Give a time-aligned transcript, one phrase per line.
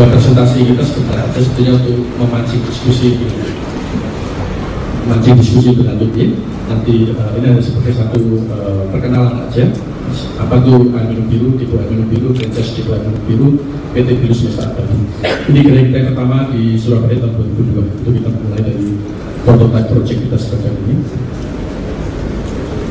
[0.00, 3.20] ke presentasi kita sebentar aja sebetulnya untuk memancing diskusi
[5.04, 6.08] memancing diskusi berlanjut
[6.72, 9.68] nanti uh, ini ada sebagai satu uh, perkenalan aja.
[10.40, 13.48] Apa air minum biru, tipe minum biru, franchise tipe minum biru,
[13.92, 14.96] PT Biru Semesta Abadi.
[15.52, 18.86] Ini kira kita pertama di Surabaya tahun 2002 itu kita mulai dari
[19.44, 20.96] prototype project kita sekarang ini.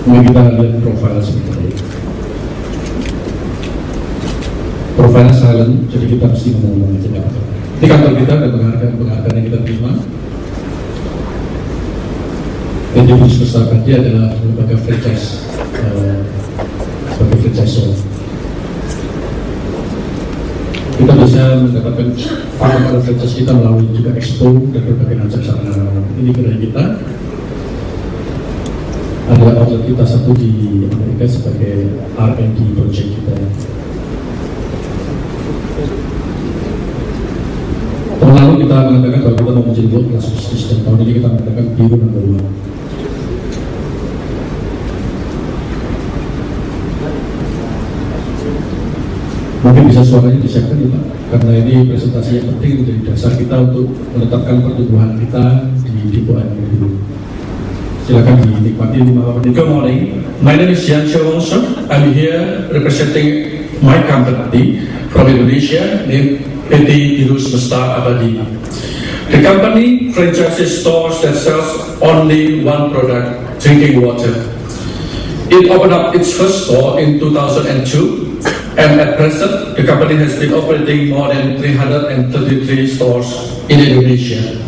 [0.05, 1.57] Ini kita lihat profil sebentar
[5.09, 5.25] ya.
[5.25, 7.39] Profil silent, jadi kita mesti nggak apa
[7.81, 9.91] Di kantor kita ada penghargaan-penghargaan yang kita terima.
[12.89, 15.45] PT Biru Semesta Abadi adalah lembaga franchise
[15.77, 16.19] uh,
[17.13, 17.89] sebagai franchisor.
[20.99, 22.07] Kita bisa mendapatkan
[22.59, 26.83] para franchise kita melalui juga expo dan berbagai macam sarana ini kira kita.
[29.29, 33.35] Ada outlet kita satu di Amerika sebagai R&D project kita.
[38.19, 40.27] Lalu kita mengatakan bahwa kita mau menjadi world class
[40.69, 42.49] dan tahun ini kita mengatakan biru number one.
[49.59, 51.03] Mungkin bisa suaranya disiapkan ya Pak,
[51.35, 56.63] karena ini presentasi yang penting menjadi dasar kita untuk menetapkan pertumbuhan kita di Dipo ini
[56.79, 56.89] dulu.
[58.07, 59.51] Silakan dinikmati lima menit.
[59.51, 59.99] Good morning.
[60.39, 61.91] My name is Yan Chowongson.
[61.91, 64.79] I'm here representing my company
[65.09, 68.37] from Indonesia named PT Biru Semesta Abadi.
[69.29, 74.33] The company franchises stores that sells only one product, drinking water.
[75.49, 78.29] It opened up its first store in 2002
[78.77, 84.65] and at present, the company has been operating more than 333 stores in Indonesia.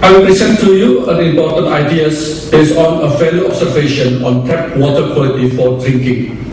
[0.00, 4.76] I will present to you an important ideas based on a value observation on tap
[4.76, 6.47] water quality for drinking.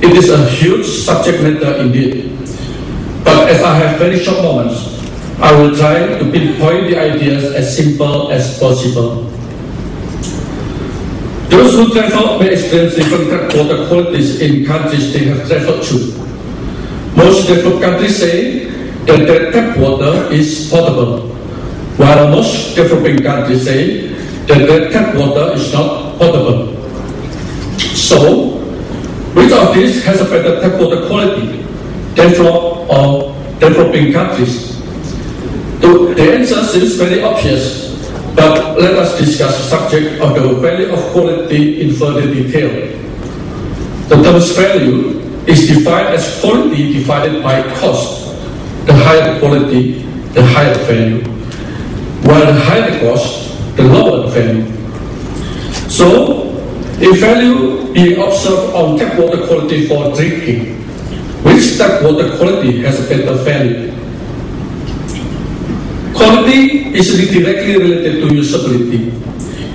[0.00, 2.30] It is a huge subject matter indeed.
[3.24, 4.98] But as I have very short moments,
[5.40, 9.24] I will try to pinpoint the ideas as simple as possible.
[11.48, 15.96] Those who travel may experience different water qualities in countries they have traveled to.
[17.16, 18.66] Most developed countries say
[19.06, 21.28] that their tap water is potable,
[21.96, 24.08] while most developing countries say
[24.46, 26.74] that their tap water is not potable.
[27.94, 28.57] So,
[29.34, 31.58] which of these has a better water quality,
[32.14, 34.78] developed or developing countries?
[35.80, 37.88] The answer seems very obvious
[38.38, 42.70] but let us discuss the subject of the value of quality in further detail.
[44.08, 45.18] The term's value
[45.50, 48.30] is defined as quality divided by cost.
[48.86, 50.02] The higher the quality,
[50.38, 51.20] the higher the value.
[52.22, 55.90] While the higher the cost, the lower the value.
[55.90, 56.47] So,
[57.00, 60.74] a value being observed on tap water quality for drinking.
[61.46, 63.94] Which tap water quality has a better value?
[66.12, 69.14] Quality is directly related to usability.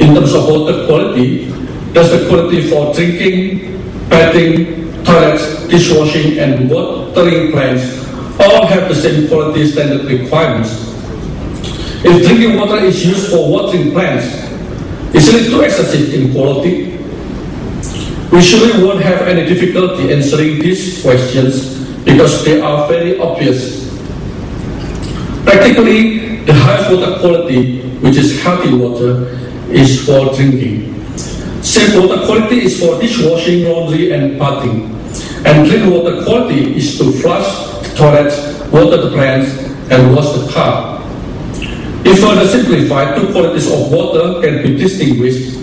[0.02, 1.46] In terms of water quality,
[1.94, 3.80] does the quality for drinking,
[4.10, 8.04] bathing, toilets, dishwashing, and watering plants
[8.42, 10.92] all have the same quality standard requirements?
[12.04, 14.28] If drinking water is used for watering plants,
[15.16, 16.93] isn't it too excessive in quality?
[18.34, 23.86] We surely won't have any difficulty answering these questions because they are very obvious.
[25.46, 29.38] Practically, the highest water quality, which is healthy water,
[29.70, 31.06] is for drinking.
[31.62, 34.90] Safe water quality is for dishwashing, laundry, and bathing.
[35.46, 37.46] And clean water quality is to flush
[37.86, 38.34] the toilet,
[38.74, 39.54] water the plants,
[39.92, 41.00] and wash the car.
[42.04, 45.54] If further simplified, two qualities of water can be distinguished,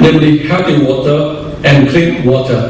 [0.00, 2.68] namely healthy water and clean water.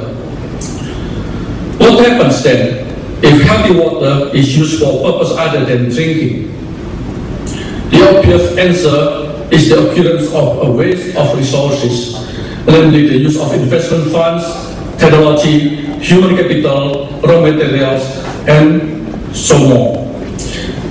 [1.78, 2.86] What happens then
[3.22, 6.54] if healthy water is used for purpose other than drinking?
[7.90, 12.14] The obvious answer is the occurrence of a waste of resources,
[12.66, 14.44] namely the use of investment funds,
[14.98, 18.02] technology, human capital, raw materials,
[18.48, 20.04] and so on.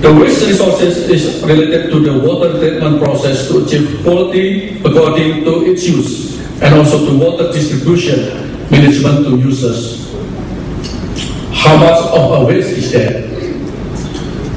[0.00, 5.64] The waste resources is related to the water treatment process to achieve quality according to
[5.64, 10.12] its use, and also to water distribution management to users.
[11.52, 13.22] How much of a waste is there?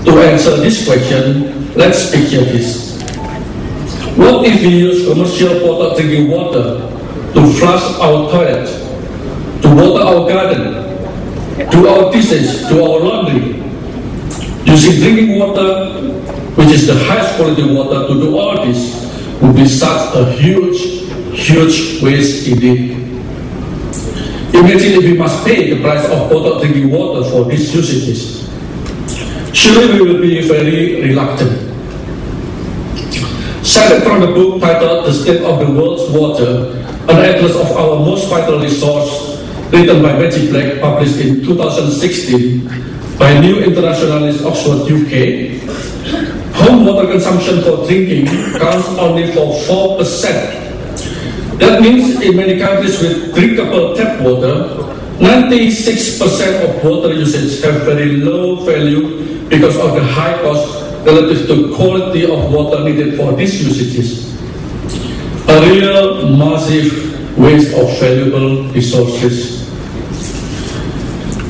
[0.06, 3.00] To answer this question, Let's picture this.
[4.18, 6.82] What if we use commercial bottled drinking water
[7.36, 8.66] to flush our toilet,
[9.62, 13.62] to water our garden, to our dishes, to our laundry,
[14.66, 16.02] using drinking water,
[16.58, 19.06] which is the highest quality water, to do all this
[19.40, 20.97] would be such a huge,
[21.38, 22.92] huge waste indeed.
[24.54, 28.38] Imagine if we must pay the price of bottled drinking water for these usages.
[29.58, 31.52] surely we will be very reluctant.
[33.66, 36.72] Cited from the book titled The State of the World's Water,
[37.10, 39.42] an atlas of our most vital resource,
[39.72, 42.68] written by Maggie Black, published in 2016
[43.18, 45.58] by New Internationalist Oxford, UK,
[46.54, 48.28] home water consumption for drinking
[48.60, 50.67] counts only for 4%.
[51.58, 54.70] That means in many countries with drinkable tap water,
[55.18, 61.74] 96% of water usage have very low value because of the high cost relative to
[61.76, 64.38] quality of water needed for these usages.
[65.50, 69.66] A real massive waste of valuable resources.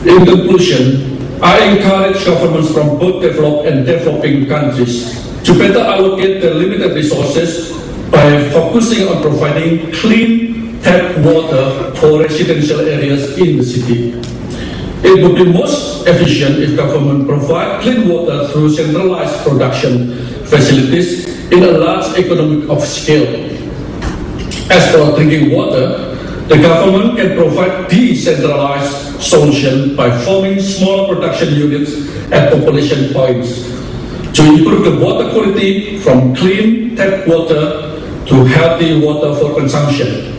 [0.08, 6.54] In conclusion, I encourage governments from both developed and developing countries to better allocate their
[6.54, 7.77] limited resources
[8.12, 14.14] by focusing on providing clean tap water for residential areas in the city.
[15.04, 20.16] It would be most efficient if government provide clean water through centralized production
[20.46, 23.28] facilities in a large economic of scale.
[24.70, 26.16] As for drinking water,
[26.48, 31.92] the government can provide decentralized solution by forming small production units
[32.32, 33.64] at population points
[34.34, 37.97] to improve the water quality from clean tap water
[38.28, 40.36] to healthy water for consumption.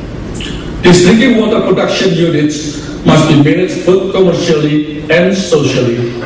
[0.82, 6.20] These drinking water production units must be managed both commercially and socially,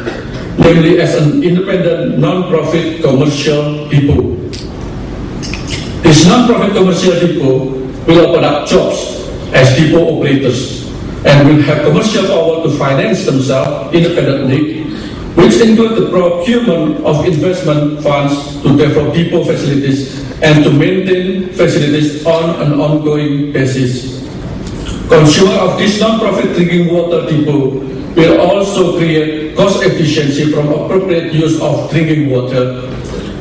[0.59, 4.37] namely as an independent non-profit commercial depot.
[6.03, 10.91] This non-profit commercial depot will open up jobs as depot operators
[11.25, 14.83] and will have commercial power to finance themselves independently,
[15.35, 22.25] which include the procurement of investment funds to develop depot facilities and to maintain facilities
[22.27, 24.21] on an ongoing basis.
[25.09, 27.81] Consumer of this non-profit drinking water depot
[28.15, 32.89] will also create cost efficiency from appropriate use of drinking water.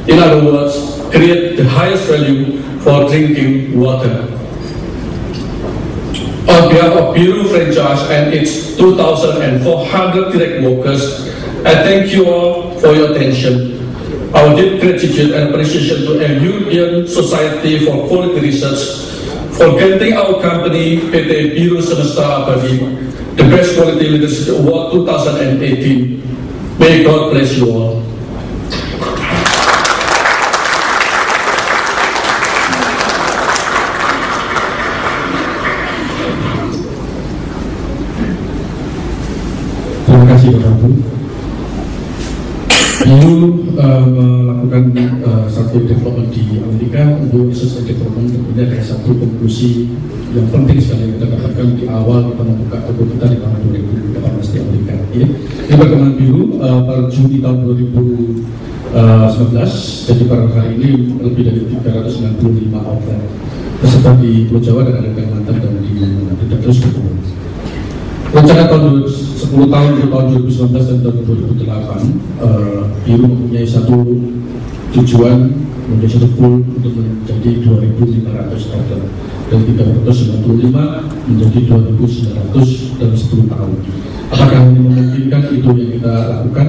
[0.07, 4.27] In other words, create the highest value for drinking water.
[6.51, 11.29] On behalf of Biru franchise and its 2,400 direct workers,
[11.65, 13.77] I thank you all for your attention.
[14.33, 19.11] Our deep gratitude and appreciation to European Society for Quality Research
[19.57, 26.77] for granting our company PT Biru Semesta Abadi the Best Quality Leadership Award 2018.
[26.79, 28.03] May God bless you all.
[40.05, 41.10] Terima kasih Bapak
[43.77, 44.91] uh, melakukan
[45.23, 49.91] uh, satu development di Amerika untuk and development tentunya ada satu konklusi
[50.31, 53.59] yang penting sekali kita dapatkan di awal kita membuka toko kita di tahun
[54.15, 54.93] 2018 di Amerika.
[55.11, 55.27] Ya.
[55.67, 58.47] Ini bagaimana biru uh, pada Juni tahun 2019,
[60.07, 60.89] jadi pada hari ini
[61.19, 63.21] lebih dari 395 outlet
[63.81, 67.17] tersebar di Pulau Jawa dan ada Kalimantan dan di mana tidak terus berkembang.
[68.31, 68.85] Rencana tahun
[69.41, 71.65] 10 tahun untuk tahun 2019 dan tahun 2008
[72.45, 73.97] uh, Biru mempunyai satu
[74.93, 75.49] tujuan
[75.89, 79.01] menjadi satu goal untuk menjadi 2.500 outlet
[79.49, 83.71] dan 395 menjadi 2.900 dalam 10 tahun.
[84.31, 86.67] Apakah ini memungkinkan itu yang kita lakukan?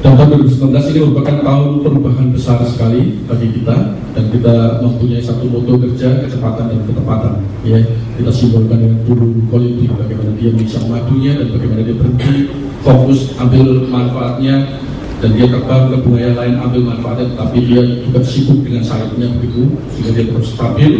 [0.00, 5.44] Dan tahun 2019 ini merupakan tahun perubahan besar sekali bagi kita dan kita mempunyai satu
[5.44, 7.34] moto kerja kecepatan dan ketepatan.
[7.60, 7.84] Ya,
[8.16, 12.48] kita simbolkan dengan guru quality bagaimana dia bisa madunya dan bagaimana dia berhenti
[12.80, 14.80] fokus ambil manfaatnya
[15.20, 19.28] dan dia terbang ke bunga yang lain ambil manfaatnya tetapi dia juga sibuk dengan sayapnya
[19.36, 20.92] begitu sehingga dia terus stabil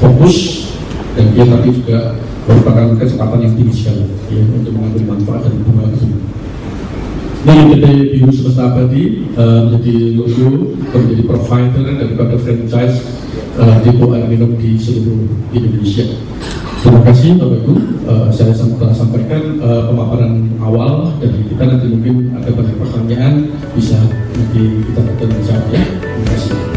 [0.00, 0.36] fokus
[1.20, 2.16] dan dia tapi juga
[2.48, 6.23] merupakan kecepatan yang tinggi sekali ya, untuk mengambil manfaat dari bunga itu.
[7.44, 7.84] Ini PT
[8.16, 13.04] Biru Semesta Abadi uh, menjadi logo menjadi provider daripada franchise
[13.60, 16.08] uh, depo air minum di seluruh Indonesia.
[16.80, 17.72] Terima kasih Bapak Ibu,
[18.08, 24.80] uh, saya telah sampaikan pemaparan awal dari kita nanti mungkin ada banyak pertanyaan bisa nanti
[24.80, 25.00] kita
[25.44, 25.84] jawab ya.
[26.00, 26.73] Terima kasih.